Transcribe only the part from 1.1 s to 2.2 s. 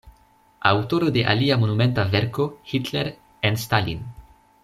de alia monumenta